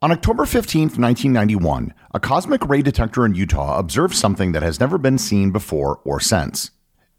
On 0.00 0.12
October 0.12 0.46
15, 0.46 0.82
1991, 0.82 1.92
a 2.14 2.20
cosmic 2.20 2.64
ray 2.68 2.82
detector 2.82 3.26
in 3.26 3.34
Utah 3.34 3.80
observed 3.80 4.14
something 4.14 4.52
that 4.52 4.62
has 4.62 4.78
never 4.78 4.96
been 4.96 5.18
seen 5.18 5.50
before 5.50 5.98
or 6.04 6.20
since. 6.20 6.70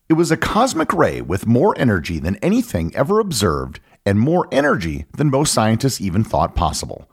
It 0.07 0.13
was 0.13 0.31
a 0.31 0.37
cosmic 0.37 0.93
ray 0.93 1.19
with 1.19 1.45
more 1.45 1.77
energy 1.77 2.19
than 2.19 2.37
anything 2.37 2.95
ever 2.95 3.19
observed 3.19 3.81
and 4.05 4.17
more 4.17 4.47
energy 4.49 5.07
than 5.17 5.29
most 5.29 5.53
scientists 5.53 5.99
even 5.99 6.23
thought 6.23 6.55
possible. 6.55 7.11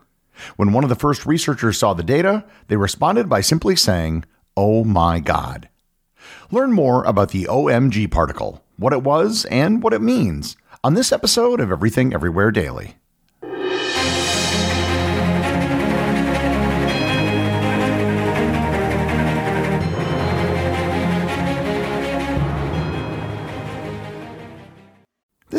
When 0.55 0.73
one 0.73 0.85
of 0.85 0.89
the 0.89 0.95
first 0.95 1.27
researchers 1.27 1.79
saw 1.79 1.95
the 1.95 2.05
data, 2.05 2.45
they 2.69 2.77
responded 2.77 3.29
by 3.29 3.41
simply 3.41 3.75
saying, 3.75 4.25
Oh 4.57 4.85
my 4.85 5.19
God. 5.19 5.69
Learn 6.53 6.75
more 6.75 7.03
about 7.03 7.31
the 7.31 7.49
OMG 7.51 8.09
particle, 8.09 8.63
what 8.77 8.93
it 8.93 9.03
was, 9.03 9.45
and 9.47 9.83
what 9.83 9.95
it 9.95 10.01
means 10.01 10.57
on 10.85 10.95
this 10.95 11.11
episode 11.11 11.59
of 11.59 11.73
Everything 11.73 12.15
Everywhere 12.15 12.53
Daily. 12.53 12.99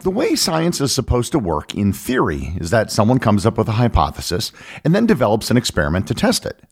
The 0.00 0.10
way 0.10 0.34
science 0.34 0.80
is 0.80 0.92
supposed 0.92 1.30
to 1.32 1.38
work 1.38 1.74
in 1.74 1.92
theory 1.92 2.54
is 2.58 2.70
that 2.70 2.90
someone 2.90 3.18
comes 3.18 3.44
up 3.44 3.58
with 3.58 3.68
a 3.68 3.72
hypothesis 3.72 4.50
and 4.82 4.94
then 4.94 5.04
develops 5.04 5.50
an 5.50 5.58
experiment 5.58 6.08
to 6.08 6.14
test 6.14 6.46
it. 6.46 6.62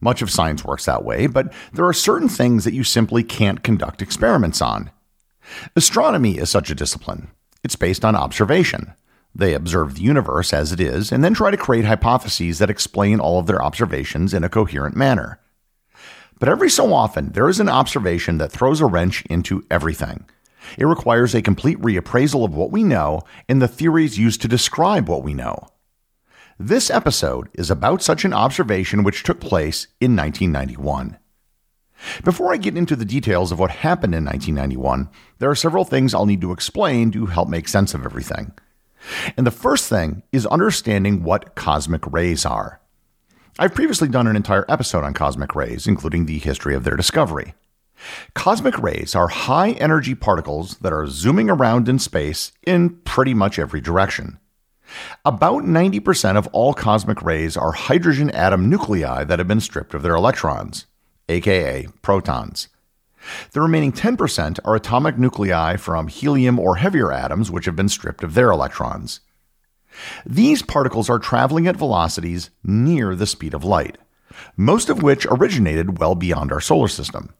Much 0.00 0.22
of 0.22 0.30
science 0.30 0.64
works 0.64 0.86
that 0.86 1.04
way, 1.04 1.26
but 1.26 1.52
there 1.70 1.84
are 1.84 1.92
certain 1.92 2.30
things 2.30 2.64
that 2.64 2.72
you 2.72 2.82
simply 2.82 3.22
can't 3.22 3.62
conduct 3.62 4.00
experiments 4.00 4.62
on. 4.62 4.90
Astronomy 5.76 6.38
is 6.38 6.48
such 6.48 6.70
a 6.70 6.74
discipline. 6.74 7.28
It's 7.62 7.76
based 7.76 8.06
on 8.06 8.16
observation. 8.16 8.94
They 9.34 9.52
observe 9.52 9.96
the 9.96 10.02
universe 10.02 10.54
as 10.54 10.72
it 10.72 10.80
is 10.80 11.12
and 11.12 11.22
then 11.22 11.34
try 11.34 11.50
to 11.50 11.58
create 11.58 11.84
hypotheses 11.84 12.58
that 12.58 12.70
explain 12.70 13.20
all 13.20 13.38
of 13.38 13.46
their 13.46 13.62
observations 13.62 14.32
in 14.32 14.44
a 14.44 14.48
coherent 14.48 14.96
manner. 14.96 15.40
But 16.40 16.48
every 16.48 16.70
so 16.70 16.94
often, 16.94 17.32
there 17.32 17.50
is 17.50 17.60
an 17.60 17.68
observation 17.68 18.38
that 18.38 18.50
throws 18.50 18.80
a 18.80 18.86
wrench 18.86 19.26
into 19.26 19.66
everything. 19.70 20.24
It 20.76 20.86
requires 20.86 21.34
a 21.34 21.42
complete 21.42 21.78
reappraisal 21.78 22.44
of 22.44 22.54
what 22.54 22.70
we 22.70 22.82
know 22.82 23.22
and 23.48 23.62
the 23.62 23.68
theories 23.68 24.18
used 24.18 24.42
to 24.42 24.48
describe 24.48 25.08
what 25.08 25.22
we 25.22 25.34
know. 25.34 25.68
This 26.58 26.90
episode 26.90 27.48
is 27.54 27.70
about 27.70 28.02
such 28.02 28.24
an 28.24 28.32
observation 28.32 29.04
which 29.04 29.22
took 29.22 29.40
place 29.40 29.86
in 30.00 30.16
1991. 30.16 31.16
Before 32.24 32.52
I 32.52 32.56
get 32.56 32.76
into 32.76 32.96
the 32.96 33.04
details 33.04 33.52
of 33.52 33.58
what 33.58 33.70
happened 33.70 34.14
in 34.14 34.24
1991, 34.24 35.08
there 35.38 35.50
are 35.50 35.54
several 35.54 35.84
things 35.84 36.14
I'll 36.14 36.26
need 36.26 36.40
to 36.40 36.52
explain 36.52 37.10
to 37.12 37.26
help 37.26 37.48
make 37.48 37.68
sense 37.68 37.94
of 37.94 38.04
everything. 38.04 38.52
And 39.36 39.46
the 39.46 39.52
first 39.52 39.88
thing 39.88 40.22
is 40.32 40.46
understanding 40.46 41.22
what 41.22 41.54
cosmic 41.54 42.04
rays 42.10 42.44
are. 42.44 42.80
I've 43.58 43.74
previously 43.74 44.08
done 44.08 44.26
an 44.26 44.36
entire 44.36 44.64
episode 44.68 45.04
on 45.04 45.14
cosmic 45.14 45.54
rays, 45.54 45.86
including 45.86 46.26
the 46.26 46.38
history 46.38 46.74
of 46.74 46.84
their 46.84 46.96
discovery. 46.96 47.54
Cosmic 48.34 48.78
rays 48.78 49.14
are 49.14 49.28
high 49.28 49.72
energy 49.72 50.14
particles 50.14 50.78
that 50.78 50.92
are 50.92 51.06
zooming 51.06 51.50
around 51.50 51.88
in 51.88 51.98
space 51.98 52.52
in 52.62 52.90
pretty 53.00 53.34
much 53.34 53.58
every 53.58 53.80
direction. 53.80 54.38
About 55.24 55.64
90% 55.64 56.36
of 56.36 56.46
all 56.48 56.72
cosmic 56.72 57.22
rays 57.22 57.56
are 57.56 57.72
hydrogen 57.72 58.30
atom 58.30 58.70
nuclei 58.70 59.24
that 59.24 59.38
have 59.38 59.48
been 59.48 59.60
stripped 59.60 59.94
of 59.94 60.02
their 60.02 60.14
electrons, 60.14 60.86
aka 61.28 61.86
protons. 62.02 62.68
The 63.52 63.60
remaining 63.60 63.92
10% 63.92 64.58
are 64.64 64.76
atomic 64.76 65.18
nuclei 65.18 65.76
from 65.76 66.08
helium 66.08 66.58
or 66.58 66.76
heavier 66.76 67.12
atoms 67.12 67.50
which 67.50 67.66
have 67.66 67.76
been 67.76 67.88
stripped 67.88 68.22
of 68.22 68.34
their 68.34 68.50
electrons. 68.50 69.20
These 70.24 70.62
particles 70.62 71.10
are 71.10 71.18
traveling 71.18 71.66
at 71.66 71.76
velocities 71.76 72.50
near 72.62 73.14
the 73.14 73.26
speed 73.26 73.54
of 73.54 73.64
light, 73.64 73.98
most 74.56 74.88
of 74.88 75.02
which 75.02 75.26
originated 75.26 75.98
well 75.98 76.14
beyond 76.14 76.52
our 76.52 76.60
solar 76.60 76.88
system. 76.88 77.34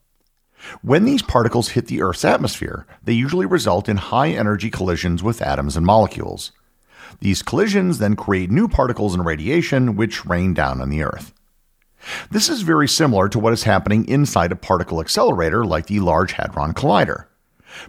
When 0.83 1.05
these 1.05 1.23
particles 1.23 1.71
hit 1.71 1.87
the 1.87 2.03
Earth's 2.03 2.25
atmosphere, 2.25 2.87
they 3.05 3.13
usually 3.13 3.47
result 3.47 3.89
in 3.89 3.97
high 3.97 4.31
energy 4.31 4.71
collisions 4.71 5.23
with 5.23 5.43
atoms 5.43 5.77
and 5.77 5.87
molecules. 5.87 6.53
These 7.21 7.43
collisions 7.43 7.99
then 7.99 8.17
create 8.17 8.51
new 8.51 8.69
particles 8.69 9.15
and 9.15 9.25
radiation, 9.25 9.97
which 9.97 10.27
rain 10.27 10.55
down 10.55 10.81
on 10.81 10.91
the 10.91 11.03
Earth. 11.03 11.33
This 12.31 12.49
is 12.49 12.63
very 12.63 12.89
similar 12.89 13.29
to 13.29 13.39
what 13.39 13.53
is 13.53 13.65
happening 13.65 14.07
inside 14.07 14.53
a 14.53 14.57
particle 14.57 15.01
accelerator 15.01 15.65
like 15.65 15.87
the 15.87 16.01
Large 16.01 16.33
Hadron 16.33 16.75
Collider. 16.75 17.27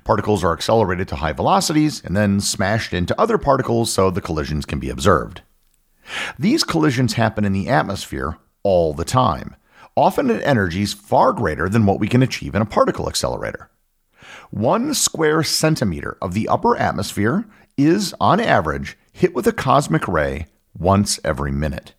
Particles 0.04 0.44
are 0.44 0.54
accelerated 0.54 1.08
to 1.10 1.16
high 1.18 1.34
velocities 1.34 2.04
and 2.04 2.16
then 2.16 2.40
smashed 2.40 2.94
into 2.94 3.20
other 3.20 3.38
particles 3.38 3.92
so 3.92 4.10
the 4.10 4.22
collisions 4.22 4.66
can 4.66 4.80
be 4.80 4.90
observed. 4.90 5.42
These 6.38 6.64
collisions 6.64 7.14
happen 7.14 7.46
in 7.46 7.54
the 7.54 7.70
atmosphere 7.70 8.38
all 8.64 8.94
the 8.94 9.06
time, 9.06 9.56
often 10.00 10.32
at 10.32 10.42
energies 10.44 10.94
far 10.94 11.34
greater 11.34 11.68
than 11.68 11.86
what 11.86 12.00
we 12.00 12.08
can 12.08 12.24
achieve 12.24 12.56
in 12.56 12.62
a 12.62 12.66
particle 12.66 13.10
accelerator. 13.10 13.70
One 14.50 14.94
square 14.94 15.44
centimeter 15.44 16.18
of 16.22 16.34
the 16.34 16.48
upper 16.48 16.78
atmosphere 16.78 17.46
is, 17.78 18.16
on 18.20 18.40
average, 18.40 18.98
hit 19.12 19.36
with 19.36 19.46
a 19.46 19.52
cosmic 19.52 20.08
ray 20.08 20.48
once 20.78 21.20
every 21.26 21.52
minute. 21.52 21.96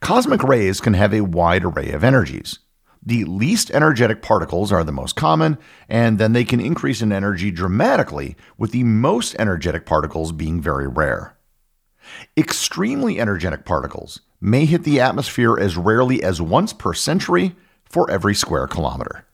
Cosmic 0.00 0.42
rays 0.42 0.80
can 0.80 0.94
have 0.94 1.14
a 1.14 1.20
wide 1.22 1.64
array 1.64 1.92
of 1.92 2.02
energies. 2.02 2.58
The 3.02 3.24
least 3.24 3.70
energetic 3.70 4.20
particles 4.20 4.72
are 4.72 4.84
the 4.84 4.92
most 4.92 5.14
common, 5.14 5.58
and 5.88 6.18
then 6.18 6.32
they 6.32 6.44
can 6.44 6.60
increase 6.60 7.00
in 7.00 7.12
energy 7.12 7.52
dramatically, 7.52 8.36
with 8.58 8.72
the 8.72 8.84
most 8.84 9.36
energetic 9.38 9.86
particles 9.86 10.32
being 10.32 10.60
very 10.60 10.88
rare. 10.88 11.36
Extremely 12.36 13.20
energetic 13.20 13.64
particles 13.64 14.20
may 14.40 14.64
hit 14.64 14.84
the 14.84 15.00
atmosphere 15.00 15.58
as 15.58 15.76
rarely 15.76 16.22
as 16.22 16.40
once 16.40 16.72
per 16.72 16.94
century 16.94 17.54
for 17.84 18.10
every 18.10 18.34
square 18.34 18.66
kilometer. 18.66 19.26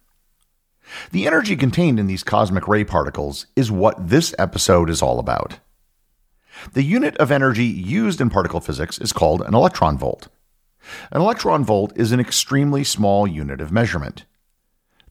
The 1.12 1.26
energy 1.26 1.56
contained 1.56 1.98
in 1.98 2.06
these 2.06 2.22
cosmic 2.22 2.68
ray 2.68 2.84
particles 2.84 3.46
is 3.56 3.70
what 3.70 4.08
this 4.08 4.34
episode 4.38 4.88
is 4.90 5.02
all 5.02 5.18
about. 5.18 5.58
The 6.72 6.82
unit 6.82 7.16
of 7.18 7.30
energy 7.30 7.64
used 7.64 8.20
in 8.20 8.30
particle 8.30 8.60
physics 8.60 8.98
is 8.98 9.12
called 9.12 9.42
an 9.42 9.54
electron 9.54 9.98
volt. 9.98 10.28
An 11.10 11.20
electron 11.20 11.64
volt 11.64 11.92
is 11.96 12.12
an 12.12 12.20
extremely 12.20 12.84
small 12.84 13.26
unit 13.26 13.60
of 13.60 13.72
measurement. 13.72 14.24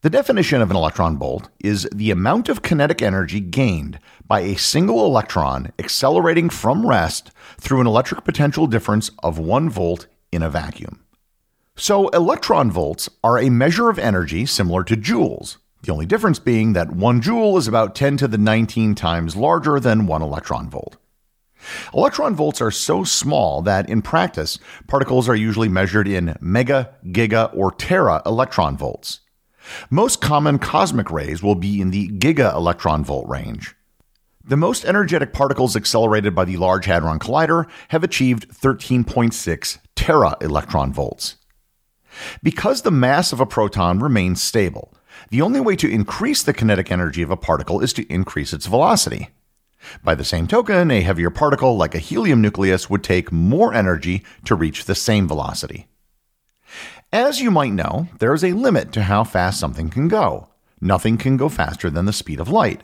The 0.06 0.10
definition 0.10 0.62
of 0.62 0.70
an 0.70 0.76
electron 0.76 1.18
volt 1.18 1.48
is 1.58 1.88
the 1.92 2.12
amount 2.12 2.48
of 2.48 2.62
kinetic 2.62 3.02
energy 3.02 3.40
gained 3.40 3.98
by 4.24 4.38
a 4.38 4.56
single 4.56 5.04
electron 5.04 5.72
accelerating 5.80 6.48
from 6.48 6.86
rest 6.86 7.32
through 7.58 7.80
an 7.80 7.88
electric 7.88 8.22
potential 8.22 8.68
difference 8.68 9.10
of 9.24 9.40
1 9.40 9.68
volt 9.68 10.06
in 10.30 10.44
a 10.44 10.48
vacuum. 10.48 11.00
So, 11.74 12.06
electron 12.10 12.70
volts 12.70 13.08
are 13.24 13.36
a 13.36 13.50
measure 13.50 13.90
of 13.90 13.98
energy 13.98 14.46
similar 14.46 14.84
to 14.84 14.96
joules, 14.96 15.56
the 15.82 15.90
only 15.90 16.06
difference 16.06 16.38
being 16.38 16.72
that 16.74 16.92
1 16.92 17.20
joule 17.20 17.58
is 17.58 17.66
about 17.66 17.96
10 17.96 18.16
to 18.18 18.28
the 18.28 18.38
19 18.38 18.94
times 18.94 19.34
larger 19.34 19.80
than 19.80 20.06
1 20.06 20.22
electron 20.22 20.70
volt. 20.70 20.98
Electron 21.92 22.36
volts 22.36 22.60
are 22.60 22.70
so 22.70 23.02
small 23.02 23.60
that 23.62 23.90
in 23.90 24.02
practice, 24.02 24.60
particles 24.86 25.28
are 25.28 25.34
usually 25.34 25.68
measured 25.68 26.06
in 26.06 26.36
mega, 26.40 26.94
giga, 27.06 27.50
or 27.56 27.72
tera 27.72 28.22
electron 28.24 28.76
volts. 28.76 29.18
Most 29.90 30.20
common 30.20 30.58
cosmic 30.58 31.10
rays 31.10 31.42
will 31.42 31.54
be 31.54 31.80
in 31.80 31.90
the 31.90 32.08
giga 32.08 32.54
electron 32.54 33.04
volt 33.04 33.28
range. 33.28 33.74
The 34.44 34.56
most 34.56 34.84
energetic 34.84 35.32
particles 35.32 35.74
accelerated 35.74 36.34
by 36.34 36.44
the 36.44 36.56
Large 36.56 36.84
Hadron 36.84 37.18
Collider 37.18 37.68
have 37.88 38.04
achieved 38.04 38.48
13.6 38.48 39.78
tera 39.96 40.36
electron 40.40 40.92
volts. 40.92 41.36
Because 42.42 42.82
the 42.82 42.92
mass 42.92 43.32
of 43.32 43.40
a 43.40 43.46
proton 43.46 43.98
remains 43.98 44.40
stable, 44.40 44.94
the 45.30 45.42
only 45.42 45.60
way 45.60 45.74
to 45.76 45.90
increase 45.90 46.42
the 46.42 46.52
kinetic 46.52 46.92
energy 46.92 47.22
of 47.22 47.30
a 47.30 47.36
particle 47.36 47.80
is 47.80 47.92
to 47.94 48.10
increase 48.12 48.52
its 48.52 48.66
velocity. 48.66 49.30
By 50.02 50.14
the 50.14 50.24
same 50.24 50.46
token, 50.46 50.90
a 50.90 51.00
heavier 51.00 51.30
particle 51.30 51.76
like 51.76 51.94
a 51.94 52.00
helium 52.00 52.40
nucleus 52.40 52.88
would 52.88 53.02
take 53.02 53.32
more 53.32 53.74
energy 53.74 54.24
to 54.44 54.54
reach 54.54 54.84
the 54.84 54.94
same 54.94 55.26
velocity. 55.28 55.86
As 57.12 57.40
you 57.40 57.50
might 57.50 57.72
know, 57.72 58.08
there 58.18 58.34
is 58.34 58.42
a 58.42 58.52
limit 58.52 58.92
to 58.92 59.02
how 59.02 59.22
fast 59.22 59.60
something 59.60 59.90
can 59.90 60.08
go. 60.08 60.48
Nothing 60.80 61.16
can 61.16 61.36
go 61.36 61.48
faster 61.48 61.88
than 61.88 62.04
the 62.04 62.12
speed 62.12 62.40
of 62.40 62.48
light. 62.48 62.82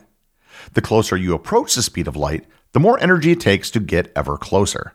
The 0.74 0.80
closer 0.80 1.16
you 1.16 1.34
approach 1.34 1.74
the 1.74 1.82
speed 1.82 2.06
of 2.06 2.16
light, 2.16 2.46
the 2.72 2.80
more 2.80 2.98
energy 3.00 3.32
it 3.32 3.40
takes 3.40 3.70
to 3.72 3.80
get 3.80 4.12
ever 4.14 4.38
closer. 4.38 4.94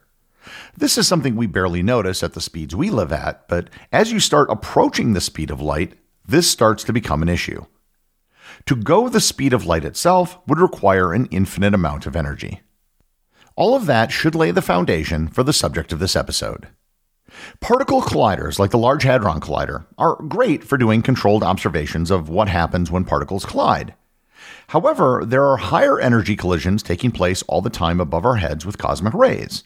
This 0.75 0.97
is 0.97 1.07
something 1.07 1.35
we 1.35 1.45
barely 1.45 1.83
notice 1.83 2.23
at 2.23 2.33
the 2.33 2.41
speeds 2.41 2.73
we 2.73 2.89
live 2.89 3.11
at, 3.11 3.47
but 3.49 3.69
as 3.91 4.13
you 4.13 4.19
start 4.19 4.49
approaching 4.49 5.11
the 5.11 5.21
speed 5.21 5.51
of 5.51 5.59
light, 5.61 5.93
this 6.25 6.49
starts 6.49 6.83
to 6.85 6.93
become 6.93 7.21
an 7.21 7.29
issue. 7.29 7.65
To 8.65 8.75
go 8.75 9.09
the 9.09 9.19
speed 9.19 9.51
of 9.51 9.65
light 9.65 9.83
itself 9.83 10.39
would 10.47 10.59
require 10.59 11.13
an 11.13 11.27
infinite 11.31 11.73
amount 11.73 12.05
of 12.05 12.15
energy. 12.15 12.61
All 13.55 13.75
of 13.75 13.87
that 13.87 14.11
should 14.11 14.35
lay 14.35 14.51
the 14.51 14.61
foundation 14.61 15.27
for 15.27 15.43
the 15.43 15.53
subject 15.53 15.91
of 15.91 15.99
this 15.99 16.15
episode. 16.15 16.67
Particle 17.59 18.01
colliders, 18.01 18.59
like 18.59 18.71
the 18.71 18.77
Large 18.77 19.03
Hadron 19.03 19.39
Collider, 19.39 19.85
are 19.97 20.15
great 20.23 20.63
for 20.63 20.77
doing 20.77 21.01
controlled 21.01 21.43
observations 21.43 22.11
of 22.11 22.29
what 22.29 22.47
happens 22.47 22.91
when 22.91 23.03
particles 23.03 23.45
collide. 23.45 23.93
However, 24.67 25.23
there 25.25 25.45
are 25.45 25.57
higher 25.57 25.99
energy 25.99 26.35
collisions 26.35 26.83
taking 26.83 27.11
place 27.11 27.43
all 27.43 27.61
the 27.61 27.69
time 27.69 27.99
above 27.99 28.25
our 28.25 28.35
heads 28.35 28.65
with 28.65 28.77
cosmic 28.77 29.13
rays. 29.13 29.63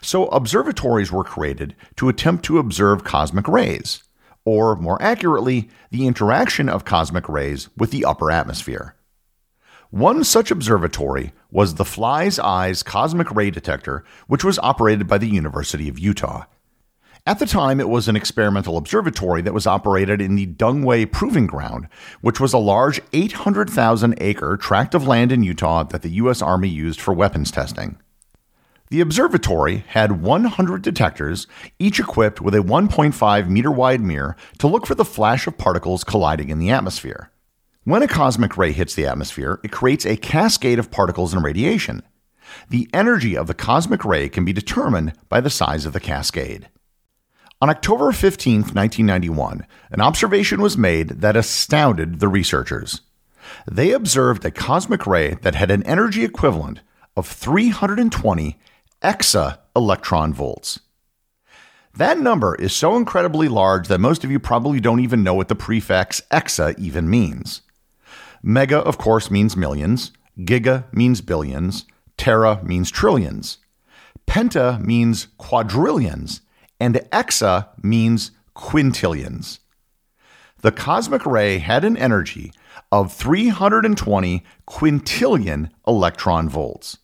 So, 0.00 0.26
observatories 0.26 1.12
were 1.12 1.24
created 1.24 1.74
to 1.96 2.08
attempt 2.08 2.44
to 2.46 2.58
observe 2.58 3.04
cosmic 3.04 3.48
rays 3.48 4.02
or 4.44 4.76
more 4.76 5.00
accurately, 5.02 5.68
the 5.90 6.06
interaction 6.06 6.68
of 6.68 6.84
cosmic 6.84 7.28
rays 7.28 7.68
with 7.76 7.90
the 7.90 8.04
upper 8.04 8.30
atmosphere. 8.30 8.94
One 9.90 10.24
such 10.24 10.50
observatory 10.50 11.32
was 11.50 11.74
the 11.74 11.84
Fly's 11.84 12.38
Eyes 12.38 12.82
Cosmic 12.82 13.30
Ray 13.34 13.50
Detector, 13.50 14.04
which 14.28 14.44
was 14.44 14.58
operated 14.60 15.08
by 15.08 15.18
the 15.18 15.28
University 15.28 15.88
of 15.88 15.98
Utah. 15.98 16.44
At 17.30 17.38
the 17.38 17.46
time, 17.46 17.78
it 17.78 17.88
was 17.88 18.08
an 18.08 18.16
experimental 18.16 18.76
observatory 18.76 19.40
that 19.42 19.54
was 19.54 19.64
operated 19.64 20.20
in 20.20 20.34
the 20.34 20.48
Dugway 20.48 21.06
Proving 21.06 21.46
Ground, 21.46 21.86
which 22.22 22.40
was 22.40 22.52
a 22.52 22.58
large 22.58 23.00
800,000 23.12 24.16
acre 24.20 24.56
tract 24.56 24.96
of 24.96 25.06
land 25.06 25.30
in 25.30 25.44
Utah 25.44 25.84
that 25.84 26.02
the 26.02 26.08
U.S. 26.08 26.42
Army 26.42 26.66
used 26.66 27.00
for 27.00 27.14
weapons 27.14 27.52
testing. 27.52 28.00
The 28.88 29.00
observatory 29.00 29.84
had 29.86 30.20
100 30.20 30.82
detectors, 30.82 31.46
each 31.78 32.00
equipped 32.00 32.40
with 32.40 32.52
a 32.52 32.64
1.5 32.64 33.48
meter 33.48 33.70
wide 33.70 34.00
mirror 34.00 34.34
to 34.58 34.66
look 34.66 34.84
for 34.84 34.96
the 34.96 35.04
flash 35.04 35.46
of 35.46 35.56
particles 35.56 36.02
colliding 36.02 36.48
in 36.48 36.58
the 36.58 36.70
atmosphere. 36.70 37.30
When 37.84 38.02
a 38.02 38.08
cosmic 38.08 38.56
ray 38.56 38.72
hits 38.72 38.96
the 38.96 39.06
atmosphere, 39.06 39.60
it 39.62 39.70
creates 39.70 40.04
a 40.04 40.16
cascade 40.16 40.80
of 40.80 40.90
particles 40.90 41.32
and 41.32 41.44
radiation. 41.44 42.02
The 42.70 42.90
energy 42.92 43.36
of 43.36 43.46
the 43.46 43.54
cosmic 43.54 44.04
ray 44.04 44.28
can 44.28 44.44
be 44.44 44.52
determined 44.52 45.12
by 45.28 45.40
the 45.40 45.48
size 45.48 45.86
of 45.86 45.92
the 45.92 46.00
cascade. 46.00 46.68
On 47.62 47.68
October 47.68 48.10
15, 48.10 48.60
1991, 48.72 49.66
an 49.90 50.00
observation 50.00 50.62
was 50.62 50.78
made 50.78 51.20
that 51.20 51.36
astounded 51.36 52.18
the 52.18 52.28
researchers. 52.28 53.02
They 53.70 53.92
observed 53.92 54.46
a 54.46 54.50
cosmic 54.50 55.06
ray 55.06 55.34
that 55.42 55.54
had 55.56 55.70
an 55.70 55.82
energy 55.82 56.24
equivalent 56.24 56.80
of 57.18 57.26
320 57.26 58.58
exa 59.02 59.58
electron 59.76 60.32
volts. 60.32 60.80
That 61.94 62.18
number 62.18 62.54
is 62.54 62.74
so 62.74 62.96
incredibly 62.96 63.48
large 63.48 63.88
that 63.88 64.00
most 64.00 64.24
of 64.24 64.30
you 64.30 64.40
probably 64.40 64.80
don't 64.80 65.00
even 65.00 65.22
know 65.22 65.34
what 65.34 65.48
the 65.48 65.54
prefix 65.54 66.22
exa 66.30 66.78
even 66.78 67.10
means. 67.10 67.60
Mega, 68.42 68.78
of 68.78 68.96
course, 68.96 69.30
means 69.30 69.54
millions, 69.54 70.12
giga 70.38 70.84
means 70.94 71.20
billions, 71.20 71.84
tera 72.16 72.62
means 72.64 72.90
trillions, 72.90 73.58
penta 74.26 74.80
means 74.80 75.26
quadrillions, 75.36 76.40
and 76.80 76.96
exa 77.12 77.68
means 77.82 78.32
quintillions. 78.56 79.60
The 80.62 80.72
cosmic 80.72 81.24
ray 81.24 81.58
had 81.58 81.84
an 81.84 81.96
energy 81.96 82.52
of 82.90 83.12
320 83.12 84.42
quintillion 84.66 85.70
electron 85.86 86.48
volts 86.48 86.98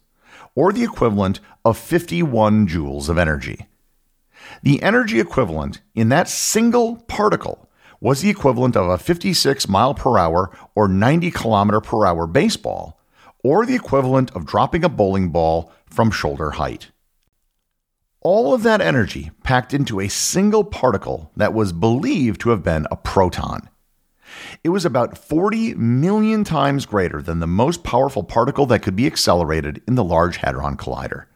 or 0.54 0.72
the 0.72 0.82
equivalent 0.82 1.38
of 1.64 1.78
51 1.78 2.66
joules 2.66 3.08
of 3.08 3.18
energy. 3.18 3.66
The 4.62 4.82
energy 4.82 5.20
equivalent 5.20 5.80
in 5.94 6.08
that 6.08 6.28
single 6.28 6.96
particle 7.08 7.68
was 8.00 8.20
the 8.20 8.30
equivalent 8.30 8.76
of 8.76 8.88
a 8.88 8.98
56 8.98 9.68
mile 9.68 9.94
per 9.94 10.18
hour 10.18 10.50
or 10.74 10.88
90 10.88 11.30
kilometer 11.30 11.80
per 11.80 12.04
hour 12.04 12.26
baseball, 12.26 13.00
or 13.42 13.64
the 13.64 13.74
equivalent 13.74 14.30
of 14.32 14.46
dropping 14.46 14.84
a 14.84 14.88
bowling 14.88 15.30
ball 15.30 15.72
from 15.86 16.10
shoulder 16.10 16.52
height. 16.52 16.90
All 18.28 18.52
of 18.52 18.64
that 18.64 18.80
energy 18.80 19.30
packed 19.44 19.72
into 19.72 20.00
a 20.00 20.08
single 20.08 20.64
particle 20.64 21.30
that 21.36 21.54
was 21.54 21.72
believed 21.72 22.40
to 22.40 22.50
have 22.50 22.64
been 22.64 22.84
a 22.90 22.96
proton. 22.96 23.68
It 24.64 24.70
was 24.70 24.84
about 24.84 25.16
40 25.16 25.74
million 25.74 26.42
times 26.42 26.86
greater 26.86 27.22
than 27.22 27.38
the 27.38 27.46
most 27.46 27.84
powerful 27.84 28.24
particle 28.24 28.66
that 28.66 28.80
could 28.82 28.96
be 28.96 29.06
accelerated 29.06 29.80
in 29.86 29.94
the 29.94 30.02
Large 30.02 30.38
Hadron 30.38 30.76
Collider. 30.76 31.26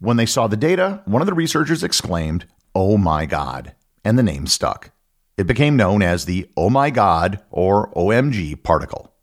When 0.00 0.16
they 0.16 0.26
saw 0.26 0.48
the 0.48 0.56
data, 0.56 1.00
one 1.04 1.22
of 1.22 1.26
the 1.26 1.32
researchers 1.32 1.84
exclaimed, 1.84 2.44
Oh 2.74 2.98
my 2.98 3.24
God, 3.24 3.76
and 4.04 4.18
the 4.18 4.24
name 4.24 4.48
stuck. 4.48 4.90
It 5.38 5.46
became 5.46 5.76
known 5.76 6.02
as 6.02 6.24
the 6.24 6.50
Oh 6.56 6.70
my 6.70 6.90
God 6.90 7.40
or 7.52 7.94
OMG 7.94 8.60
particle. 8.64 9.14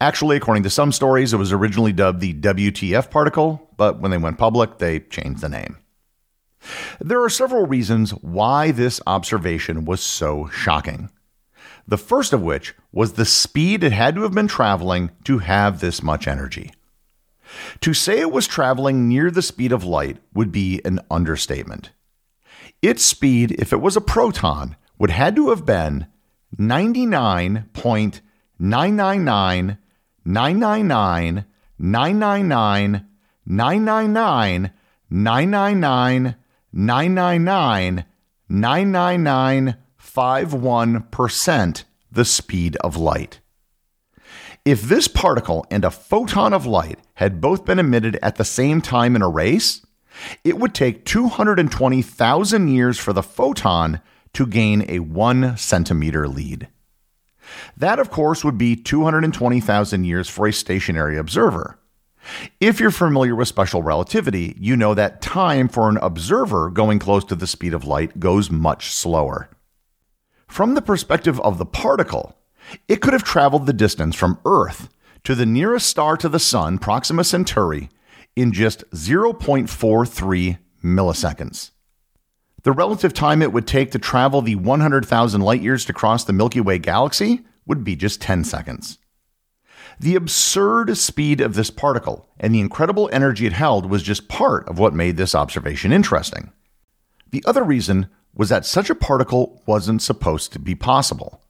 Actually, 0.00 0.36
according 0.36 0.62
to 0.62 0.70
some 0.70 0.92
stories, 0.92 1.32
it 1.32 1.38
was 1.38 1.52
originally 1.52 1.92
dubbed 1.92 2.20
the 2.20 2.34
WTF 2.34 3.10
particle, 3.10 3.68
but 3.76 3.98
when 3.98 4.12
they 4.12 4.16
went 4.16 4.38
public, 4.38 4.78
they 4.78 5.00
changed 5.00 5.40
the 5.40 5.48
name. 5.48 5.76
There 7.00 7.22
are 7.22 7.30
several 7.30 7.66
reasons 7.66 8.10
why 8.10 8.70
this 8.70 9.00
observation 9.06 9.84
was 9.84 10.00
so 10.00 10.48
shocking 10.48 11.10
the 11.88 11.98
first 11.98 12.32
of 12.34 12.42
which 12.42 12.74
was 12.92 13.14
the 13.14 13.24
speed 13.24 13.82
it 13.82 13.92
had 13.92 14.14
to 14.14 14.22
have 14.22 14.34
been 14.34 14.46
traveling 14.46 15.10
to 15.24 15.38
have 15.38 15.80
this 15.80 16.02
much 16.02 16.28
energy. 16.28 16.70
To 17.80 17.94
say 17.94 18.20
it 18.20 18.30
was 18.30 18.46
traveling 18.46 19.08
near 19.08 19.30
the 19.30 19.40
speed 19.40 19.72
of 19.72 19.84
light 19.84 20.18
would 20.34 20.52
be 20.52 20.82
an 20.84 21.00
understatement. 21.10 21.92
Its 22.82 23.02
speed, 23.02 23.52
if 23.52 23.72
it 23.72 23.80
was 23.80 23.96
a 23.96 24.02
proton, 24.02 24.76
would 24.98 25.08
had 25.10 25.34
to 25.36 25.48
have 25.48 25.64
been 25.64 26.06
99.999 26.58 28.20
999 28.60 29.78
999 31.78 33.06
999 33.46 34.70
999 35.10 36.34
999 36.72 38.04
999 38.48 39.76
0.51% 40.18 41.84
the 42.10 42.24
speed 42.24 42.76
of 42.76 42.96
light. 42.96 43.40
If 44.64 44.82
this 44.82 45.06
particle 45.06 45.64
and 45.70 45.84
a 45.84 45.90
photon 45.90 46.52
of 46.52 46.66
light 46.66 46.98
had 47.14 47.40
both 47.40 47.64
been 47.64 47.78
emitted 47.78 48.18
at 48.22 48.36
the 48.36 48.44
same 48.44 48.80
time 48.80 49.14
in 49.14 49.22
a 49.22 49.28
race, 49.28 49.84
it 50.42 50.58
would 50.58 50.74
take 50.74 51.04
220,000 51.04 52.68
years 52.68 52.98
for 52.98 53.12
the 53.12 53.22
photon 53.22 54.00
to 54.32 54.46
gain 54.46 54.84
a 54.88 54.98
one 54.98 55.56
centimeter 55.56 56.26
lead. 56.26 56.68
That, 57.76 57.98
of 57.98 58.10
course, 58.10 58.44
would 58.44 58.58
be 58.58 58.76
220,000 58.76 60.04
years 60.04 60.28
for 60.28 60.46
a 60.46 60.52
stationary 60.52 61.16
observer. 61.16 61.78
If 62.60 62.80
you're 62.80 62.90
familiar 62.90 63.34
with 63.34 63.48
special 63.48 63.82
relativity, 63.82 64.56
you 64.58 64.76
know 64.76 64.94
that 64.94 65.22
time 65.22 65.68
for 65.68 65.88
an 65.88 65.98
observer 65.98 66.70
going 66.70 66.98
close 66.98 67.24
to 67.24 67.34
the 67.34 67.46
speed 67.46 67.74
of 67.74 67.84
light 67.84 68.20
goes 68.20 68.50
much 68.50 68.90
slower. 68.92 69.50
From 70.46 70.74
the 70.74 70.82
perspective 70.82 71.40
of 71.40 71.58
the 71.58 71.66
particle, 71.66 72.36
it 72.86 73.00
could 73.00 73.12
have 73.12 73.24
traveled 73.24 73.66
the 73.66 73.72
distance 73.72 74.14
from 74.14 74.38
Earth 74.44 74.88
to 75.24 75.34
the 75.34 75.46
nearest 75.46 75.86
star 75.86 76.16
to 76.16 76.28
the 76.28 76.38
Sun, 76.38 76.78
Proxima 76.78 77.24
Centauri, 77.24 77.90
in 78.36 78.52
just 78.52 78.88
0.43 78.92 80.58
milliseconds. 80.82 81.70
The 82.62 82.72
relative 82.72 83.14
time 83.14 83.42
it 83.42 83.52
would 83.52 83.66
take 83.66 83.90
to 83.92 83.98
travel 83.98 84.42
the 84.42 84.56
100,000 84.56 85.40
light 85.40 85.62
years 85.62 85.84
to 85.84 85.92
cross 85.92 86.24
the 86.24 86.32
Milky 86.32 86.60
Way 86.60 86.78
galaxy 86.78 87.42
would 87.66 87.84
be 87.84 87.96
just 87.96 88.20
10 88.20 88.44
seconds. 88.44 88.98
The 90.00 90.14
absurd 90.14 90.96
speed 90.96 91.40
of 91.40 91.54
this 91.54 91.70
particle 91.70 92.28
and 92.38 92.54
the 92.54 92.60
incredible 92.60 93.10
energy 93.12 93.46
it 93.46 93.52
held 93.52 93.90
was 93.90 94.04
just 94.04 94.28
part 94.28 94.68
of 94.68 94.78
what 94.78 94.94
made 94.94 95.16
this 95.16 95.34
observation 95.34 95.92
interesting. 95.92 96.52
The 97.30 97.42
other 97.46 97.64
reason 97.64 98.06
was 98.32 98.48
that 98.48 98.64
such 98.64 98.90
a 98.90 98.94
particle 98.94 99.60
wasn't 99.66 100.02
supposed 100.02 100.52
to 100.52 100.60
be 100.60 100.76
possible. 100.76 101.42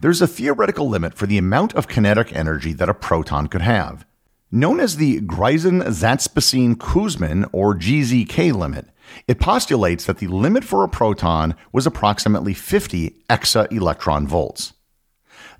There's 0.00 0.20
a 0.20 0.26
theoretical 0.26 0.90
limit 0.90 1.14
for 1.14 1.26
the 1.26 1.38
amount 1.38 1.74
of 1.74 1.88
kinetic 1.88 2.36
energy 2.36 2.74
that 2.74 2.90
a 2.90 2.94
proton 2.94 3.46
could 3.46 3.62
have. 3.62 4.04
Known 4.52 4.78
as 4.78 4.96
the 4.96 5.22
Greisen-Zatsepin-Kuzmin 5.22 7.48
or 7.52 7.74
GZK 7.74 8.52
limit, 8.52 8.88
it 9.26 9.40
postulates 9.40 10.04
that 10.04 10.18
the 10.18 10.26
limit 10.26 10.64
for 10.64 10.84
a 10.84 10.88
proton 10.88 11.54
was 11.72 11.86
approximately 11.86 12.52
50 12.52 13.24
exa 13.30 13.72
electron 13.72 14.26
volts. 14.26 14.74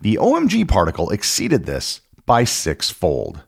The 0.03 0.19
OMG 0.21 0.69
particle 0.69 1.09
exceeded 1.11 1.65
this 1.65 2.03
by 2.27 2.45
sixfold. 2.45 3.43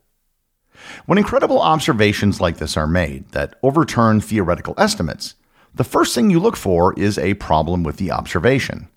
When 1.07 1.19
incredible 1.19 1.61
observations 1.61 2.41
like 2.41 2.57
this 2.57 2.77
are 2.77 2.87
made 2.87 3.29
that 3.31 3.55
overturn 3.63 4.21
theoretical 4.21 4.75
estimates, 4.79 5.35
the 5.75 5.85
first 5.85 6.15
thing 6.15 6.31
you 6.31 6.41
look 6.41 6.57
for 6.57 6.93
is 6.99 7.19
a 7.19 7.35
problem 7.35 7.83
with 7.83 7.97
the 7.97 8.11
observation. 8.11 8.89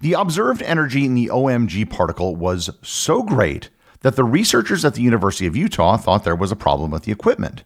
The 0.00 0.14
observed 0.14 0.62
energy 0.62 1.04
in 1.04 1.14
the 1.14 1.28
OMG 1.28 1.88
particle 1.88 2.36
was 2.36 2.70
so 2.82 3.22
great 3.22 3.70
that 4.00 4.16
the 4.16 4.24
researchers 4.24 4.84
at 4.84 4.94
the 4.94 5.02
University 5.02 5.46
of 5.46 5.56
Utah 5.56 5.96
thought 5.96 6.24
there 6.24 6.36
was 6.36 6.52
a 6.52 6.56
problem 6.56 6.90
with 6.90 7.04
the 7.04 7.12
equipment. 7.12 7.64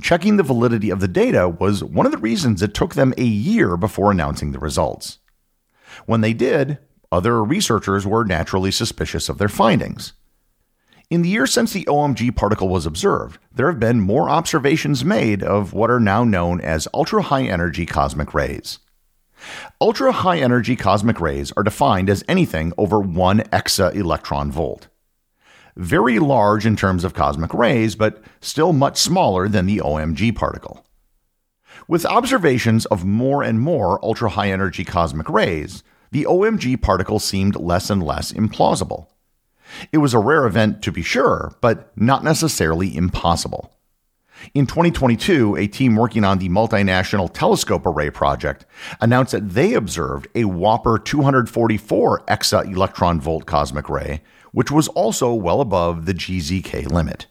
Checking 0.00 0.36
the 0.36 0.42
validity 0.42 0.90
of 0.90 1.00
the 1.00 1.08
data 1.08 1.48
was 1.48 1.84
one 1.84 2.06
of 2.06 2.12
the 2.12 2.18
reasons 2.18 2.62
it 2.62 2.72
took 2.74 2.94
them 2.94 3.12
a 3.18 3.24
year 3.24 3.76
before 3.76 4.10
announcing 4.10 4.52
the 4.52 4.58
results. 4.58 5.18
When 6.06 6.20
they 6.20 6.32
did, 6.32 6.78
other 7.12 7.42
researchers 7.42 8.06
were 8.06 8.24
naturally 8.24 8.70
suspicious 8.70 9.28
of 9.28 9.38
their 9.38 9.48
findings. 9.48 10.12
In 11.08 11.22
the 11.22 11.28
years 11.28 11.52
since 11.52 11.72
the 11.72 11.84
OMG 11.84 12.34
particle 12.34 12.68
was 12.68 12.84
observed, 12.84 13.38
there 13.54 13.70
have 13.70 13.78
been 13.78 14.00
more 14.00 14.28
observations 14.28 15.04
made 15.04 15.40
of 15.40 15.72
what 15.72 15.88
are 15.88 16.00
now 16.00 16.24
known 16.24 16.60
as 16.60 16.88
ultra 16.92 17.22
high 17.22 17.44
energy 17.44 17.86
cosmic 17.86 18.34
rays. 18.34 18.80
Ultra 19.80 20.10
high 20.10 20.38
energy 20.38 20.74
cosmic 20.74 21.20
rays 21.20 21.52
are 21.56 21.62
defined 21.62 22.10
as 22.10 22.24
anything 22.26 22.72
over 22.76 22.98
1 22.98 23.38
exa 23.52 23.94
electron 23.94 24.50
volt. 24.50 24.88
Very 25.76 26.18
large 26.18 26.66
in 26.66 26.74
terms 26.74 27.04
of 27.04 27.14
cosmic 27.14 27.54
rays, 27.54 27.94
but 27.94 28.20
still 28.40 28.72
much 28.72 28.96
smaller 28.96 29.46
than 29.46 29.66
the 29.66 29.78
OMG 29.78 30.34
particle. 30.34 30.84
With 31.86 32.04
observations 32.04 32.84
of 32.86 33.04
more 33.04 33.44
and 33.44 33.60
more 33.60 34.04
ultra 34.04 34.30
high 34.30 34.50
energy 34.50 34.82
cosmic 34.82 35.28
rays, 35.28 35.84
the 36.10 36.24
OMG 36.24 36.82
particle 36.82 37.20
seemed 37.20 37.54
less 37.54 37.90
and 37.90 38.02
less 38.02 38.32
implausible. 38.32 39.06
It 39.92 39.98
was 39.98 40.14
a 40.14 40.18
rare 40.18 40.46
event 40.46 40.82
to 40.82 40.92
be 40.92 41.02
sure, 41.02 41.54
but 41.60 41.92
not 41.96 42.24
necessarily 42.24 42.96
impossible. 42.96 43.72
In 44.54 44.66
2022, 44.66 45.56
a 45.56 45.66
team 45.66 45.96
working 45.96 46.24
on 46.24 46.38
the 46.38 46.48
multinational 46.48 47.32
telescope 47.32 47.86
array 47.86 48.10
project 48.10 48.66
announced 49.00 49.32
that 49.32 49.50
they 49.50 49.74
observed 49.74 50.28
a 50.34 50.44
whopper 50.44 50.98
244 50.98 52.24
exa 52.26 52.66
electron 52.66 53.20
volt 53.20 53.46
cosmic 53.46 53.88
ray, 53.88 54.22
which 54.52 54.70
was 54.70 54.88
also 54.88 55.32
well 55.32 55.60
above 55.60 56.06
the 56.06 56.14
GZK 56.14 56.90
limit. 56.90 57.26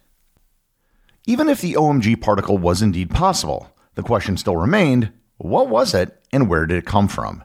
Even 1.28 1.50
if 1.50 1.62
the 1.62 1.74
OMG 1.74 2.20
particle 2.22 2.58
was 2.58 2.82
indeed 2.82 3.10
possible, 3.10 3.76
the 3.96 4.04
question 4.04 4.38
still 4.38 4.58
remained 4.58 5.12
what 5.38 5.70
was 5.70 5.94
it 5.94 6.22
and 6.32 6.50
where 6.50 6.66
did 6.66 6.78
it 6.78 6.86
come 6.86 7.08
from? 7.08 7.44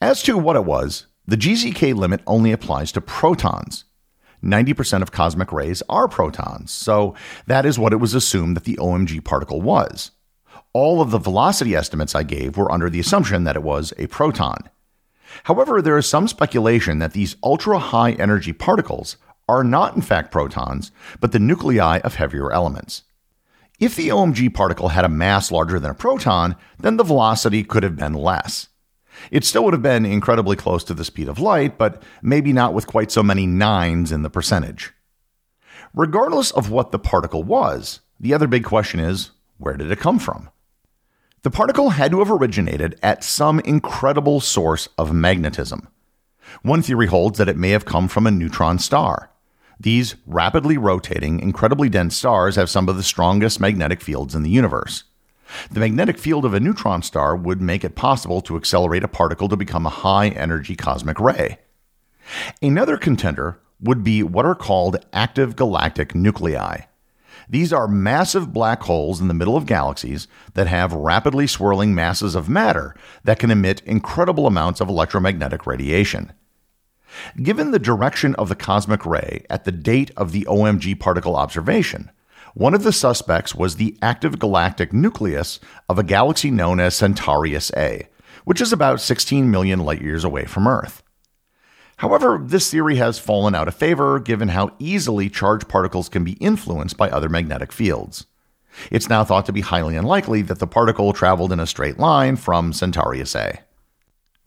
As 0.00 0.22
to 0.24 0.36
what 0.36 0.56
it 0.56 0.64
was, 0.64 1.06
the 1.26 1.36
GZK 1.36 1.94
limit 1.94 2.20
only 2.26 2.52
applies 2.52 2.92
to 2.92 3.00
protons. 3.00 3.84
90% 4.42 5.00
of 5.00 5.10
cosmic 5.10 5.52
rays 5.52 5.82
are 5.88 6.06
protons, 6.06 6.70
so 6.70 7.14
that 7.46 7.64
is 7.64 7.78
what 7.78 7.94
it 7.94 7.96
was 7.96 8.14
assumed 8.14 8.56
that 8.56 8.64
the 8.64 8.76
OMG 8.76 9.24
particle 9.24 9.62
was. 9.62 10.10
All 10.74 11.00
of 11.00 11.10
the 11.10 11.18
velocity 11.18 11.74
estimates 11.74 12.14
I 12.14 12.24
gave 12.24 12.56
were 12.56 12.70
under 12.70 12.90
the 12.90 13.00
assumption 13.00 13.44
that 13.44 13.56
it 13.56 13.62
was 13.62 13.94
a 13.96 14.06
proton. 14.08 14.68
However, 15.44 15.80
there 15.80 15.96
is 15.96 16.06
some 16.06 16.28
speculation 16.28 16.98
that 16.98 17.14
these 17.14 17.36
ultra 17.42 17.78
high 17.78 18.12
energy 18.12 18.52
particles 18.52 19.16
are 19.48 19.64
not 19.64 19.96
in 19.96 20.02
fact 20.02 20.30
protons, 20.30 20.92
but 21.20 21.32
the 21.32 21.38
nuclei 21.38 21.98
of 21.98 22.16
heavier 22.16 22.52
elements. 22.52 23.02
If 23.80 23.96
the 23.96 24.08
OMG 24.08 24.52
particle 24.54 24.88
had 24.88 25.04
a 25.04 25.08
mass 25.08 25.50
larger 25.50 25.80
than 25.80 25.90
a 25.90 25.94
proton, 25.94 26.56
then 26.78 26.96
the 26.96 27.02
velocity 27.02 27.64
could 27.64 27.82
have 27.82 27.96
been 27.96 28.14
less. 28.14 28.68
It 29.30 29.44
still 29.44 29.64
would 29.64 29.74
have 29.74 29.82
been 29.82 30.06
incredibly 30.06 30.56
close 30.56 30.84
to 30.84 30.94
the 30.94 31.04
speed 31.04 31.28
of 31.28 31.38
light, 31.38 31.78
but 31.78 32.02
maybe 32.22 32.52
not 32.52 32.74
with 32.74 32.86
quite 32.86 33.10
so 33.10 33.22
many 33.22 33.46
nines 33.46 34.12
in 34.12 34.22
the 34.22 34.30
percentage. 34.30 34.92
Regardless 35.94 36.50
of 36.50 36.70
what 36.70 36.90
the 36.90 36.98
particle 36.98 37.42
was, 37.42 38.00
the 38.18 38.34
other 38.34 38.46
big 38.46 38.64
question 38.64 39.00
is 39.00 39.30
where 39.58 39.76
did 39.76 39.90
it 39.90 40.00
come 40.00 40.18
from? 40.18 40.50
The 41.42 41.50
particle 41.50 41.90
had 41.90 42.10
to 42.10 42.20
have 42.20 42.30
originated 42.30 42.98
at 43.02 43.22
some 43.22 43.60
incredible 43.60 44.40
source 44.40 44.88
of 44.96 45.12
magnetism. 45.12 45.88
One 46.62 46.82
theory 46.82 47.06
holds 47.06 47.38
that 47.38 47.48
it 47.48 47.56
may 47.56 47.70
have 47.70 47.84
come 47.84 48.08
from 48.08 48.26
a 48.26 48.30
neutron 48.30 48.78
star. 48.78 49.30
These 49.78 50.14
rapidly 50.26 50.78
rotating, 50.78 51.40
incredibly 51.40 51.88
dense 51.88 52.16
stars 52.16 52.56
have 52.56 52.70
some 52.70 52.88
of 52.88 52.96
the 52.96 53.02
strongest 53.02 53.60
magnetic 53.60 54.00
fields 54.00 54.34
in 54.34 54.42
the 54.42 54.50
universe. 54.50 55.04
The 55.70 55.80
magnetic 55.80 56.18
field 56.18 56.44
of 56.44 56.54
a 56.54 56.60
neutron 56.60 57.02
star 57.02 57.36
would 57.36 57.60
make 57.60 57.84
it 57.84 57.94
possible 57.94 58.40
to 58.42 58.56
accelerate 58.56 59.04
a 59.04 59.08
particle 59.08 59.48
to 59.48 59.56
become 59.56 59.86
a 59.86 59.90
high 59.90 60.28
energy 60.28 60.76
cosmic 60.76 61.20
ray. 61.20 61.58
Another 62.62 62.96
contender 62.96 63.60
would 63.80 64.02
be 64.02 64.22
what 64.22 64.46
are 64.46 64.54
called 64.54 65.04
active 65.12 65.56
galactic 65.56 66.14
nuclei. 66.14 66.82
These 67.48 67.72
are 67.72 67.86
massive 67.86 68.52
black 68.52 68.82
holes 68.84 69.20
in 69.20 69.28
the 69.28 69.34
middle 69.34 69.56
of 69.56 69.66
galaxies 69.66 70.26
that 70.54 70.66
have 70.66 70.92
rapidly 70.92 71.46
swirling 71.46 71.94
masses 71.94 72.34
of 72.34 72.48
matter 72.48 72.94
that 73.24 73.38
can 73.38 73.50
emit 73.50 73.82
incredible 73.82 74.46
amounts 74.46 74.80
of 74.80 74.88
electromagnetic 74.88 75.66
radiation. 75.66 76.32
Given 77.42 77.70
the 77.70 77.78
direction 77.78 78.34
of 78.36 78.48
the 78.48 78.56
cosmic 78.56 79.04
ray 79.04 79.44
at 79.50 79.64
the 79.64 79.72
date 79.72 80.10
of 80.16 80.32
the 80.32 80.46
OMG 80.48 80.98
particle 80.98 81.36
observation, 81.36 82.10
one 82.54 82.72
of 82.72 82.84
the 82.84 82.92
suspects 82.92 83.52
was 83.54 83.76
the 83.76 83.98
active 84.00 84.38
galactic 84.38 84.92
nucleus 84.92 85.58
of 85.88 85.98
a 85.98 86.04
galaxy 86.04 86.52
known 86.52 86.78
as 86.78 86.94
Centaurus 86.94 87.72
A, 87.76 88.08
which 88.44 88.60
is 88.60 88.72
about 88.72 89.00
16 89.00 89.50
million 89.50 89.80
light 89.80 90.00
years 90.00 90.22
away 90.22 90.44
from 90.44 90.68
Earth. 90.68 91.02
However, 91.96 92.40
this 92.40 92.70
theory 92.70 92.96
has 92.96 93.18
fallen 93.18 93.56
out 93.56 93.66
of 93.66 93.74
favor 93.74 94.20
given 94.20 94.48
how 94.48 94.72
easily 94.78 95.28
charged 95.28 95.68
particles 95.68 96.08
can 96.08 96.22
be 96.22 96.34
influenced 96.34 96.96
by 96.96 97.10
other 97.10 97.28
magnetic 97.28 97.72
fields. 97.72 98.26
It's 98.90 99.08
now 99.08 99.24
thought 99.24 99.46
to 99.46 99.52
be 99.52 99.60
highly 99.60 99.96
unlikely 99.96 100.42
that 100.42 100.60
the 100.60 100.66
particle 100.66 101.12
traveled 101.12 101.52
in 101.52 101.60
a 101.60 101.66
straight 101.66 101.98
line 101.98 102.36
from 102.36 102.72
Centaurus 102.72 103.34
A. 103.34 103.60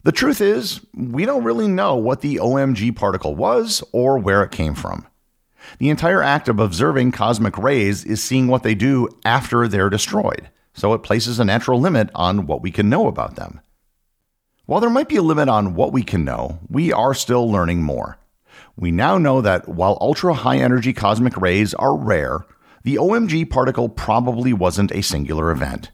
The 0.03 0.11
truth 0.13 0.39
is, 0.39 0.79
we 0.93 1.25
don't 1.25 1.43
really 1.43 1.67
know 1.67 1.95
what 1.95 2.21
the 2.21 2.37
OMG 2.37 2.95
particle 2.95 3.35
was 3.35 3.83
or 3.91 4.17
where 4.17 4.43
it 4.43 4.51
came 4.51 4.75
from. 4.75 5.05
The 5.79 5.89
entire 5.89 6.23
act 6.23 6.47
of 6.49 6.59
observing 6.59 7.11
cosmic 7.11 7.57
rays 7.57 8.05
is 8.05 8.23
seeing 8.23 8.47
what 8.47 8.63
they 8.63 8.75
do 8.75 9.09
after 9.25 9.67
they're 9.67 9.89
destroyed, 9.89 10.49
so 10.73 10.93
it 10.93 11.03
places 11.03 11.39
a 11.39 11.45
natural 11.45 11.79
limit 11.79 12.09
on 12.15 12.47
what 12.47 12.61
we 12.61 12.71
can 12.71 12.89
know 12.89 13.07
about 13.07 13.35
them. 13.35 13.61
While 14.65 14.81
there 14.81 14.89
might 14.89 15.07
be 15.07 15.15
a 15.15 15.21
limit 15.21 15.49
on 15.49 15.75
what 15.75 15.93
we 15.93 16.03
can 16.03 16.25
know, 16.25 16.59
we 16.69 16.91
are 16.91 17.13
still 17.13 17.49
learning 17.49 17.83
more. 17.83 18.17
We 18.75 18.91
now 18.91 19.17
know 19.17 19.41
that 19.41 19.67
while 19.67 19.97
ultra 20.01 20.33
high 20.33 20.57
energy 20.57 20.93
cosmic 20.93 21.37
rays 21.37 21.73
are 21.75 21.95
rare, 21.95 22.45
the 22.83 22.95
OMG 22.95 23.49
particle 23.49 23.89
probably 23.89 24.53
wasn't 24.53 24.91
a 24.91 25.01
singular 25.01 25.51
event. 25.51 25.91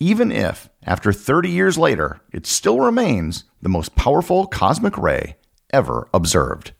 even 0.00 0.30
if, 0.30 0.68
after 0.84 1.12
30 1.12 1.50
years 1.50 1.76
later, 1.76 2.20
it 2.32 2.46
still 2.46 2.80
remains 2.80 3.44
the 3.60 3.68
most 3.68 3.94
powerful 3.96 4.46
cosmic 4.46 4.96
ray 4.96 5.36
ever 5.70 6.08
observed. 6.14 6.72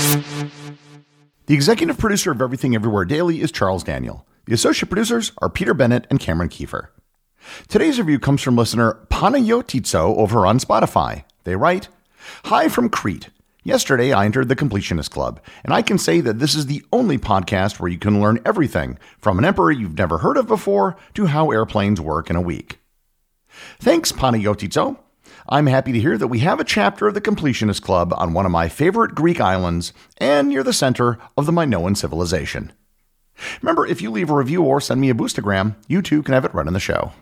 The 0.00 1.54
executive 1.54 1.98
producer 1.98 2.32
of 2.32 2.40
Everything 2.40 2.74
Everywhere 2.74 3.04
Daily 3.04 3.42
is 3.42 3.52
Charles 3.52 3.84
Daniel. 3.84 4.26
The 4.46 4.54
associate 4.54 4.88
producers 4.88 5.32
are 5.38 5.50
Peter 5.50 5.74
Bennett 5.74 6.06
and 6.08 6.18
Cameron 6.18 6.48
Kieffer. 6.48 6.88
Today's 7.68 7.98
review 7.98 8.18
comes 8.18 8.40
from 8.40 8.56
listener 8.56 8.98
Panayotitso 9.10 10.16
over 10.16 10.46
on 10.46 10.58
Spotify. 10.58 11.24
They 11.44 11.54
write, 11.54 11.88
Hi 12.46 12.68
from 12.70 12.88
Crete. 12.88 13.28
Yesterday, 13.62 14.10
I 14.12 14.24
entered 14.24 14.48
the 14.48 14.56
Completionist 14.56 15.10
Club, 15.10 15.38
and 15.64 15.74
I 15.74 15.82
can 15.82 15.98
say 15.98 16.22
that 16.22 16.38
this 16.38 16.54
is 16.54 16.64
the 16.64 16.82
only 16.94 17.18
podcast 17.18 17.78
where 17.78 17.90
you 17.90 17.98
can 17.98 18.22
learn 18.22 18.40
everything 18.46 18.98
from 19.18 19.38
an 19.38 19.44
emperor 19.44 19.70
you've 19.70 19.98
never 19.98 20.18
heard 20.18 20.38
of 20.38 20.48
before 20.48 20.96
to 21.12 21.26
how 21.26 21.50
airplanes 21.50 22.00
work 22.00 22.30
in 22.30 22.36
a 22.36 22.40
week. 22.40 22.78
Thanks, 23.78 24.12
Panayotitso. 24.12 24.96
I'm 25.48 25.66
happy 25.66 25.92
to 25.92 26.00
hear 26.00 26.18
that 26.18 26.28
we 26.28 26.40
have 26.40 26.60
a 26.60 26.64
chapter 26.64 27.08
of 27.08 27.14
the 27.14 27.20
Completionist 27.20 27.82
Club 27.82 28.12
on 28.16 28.32
one 28.32 28.46
of 28.46 28.52
my 28.52 28.68
favorite 28.68 29.14
Greek 29.14 29.40
islands 29.40 29.92
and 30.18 30.48
near 30.48 30.62
the 30.62 30.72
center 30.72 31.18
of 31.36 31.46
the 31.46 31.52
Minoan 31.52 31.94
civilization. 31.96 32.72
Remember, 33.62 33.86
if 33.86 34.02
you 34.02 34.10
leave 34.10 34.30
a 34.30 34.34
review 34.34 34.62
or 34.62 34.80
send 34.80 35.00
me 35.00 35.10
a 35.10 35.14
boostagram, 35.14 35.76
you 35.88 36.02
too 36.02 36.22
can 36.22 36.34
have 36.34 36.44
it 36.44 36.54
run 36.54 36.68
in 36.68 36.74
the 36.74 36.80
show. 36.80 37.12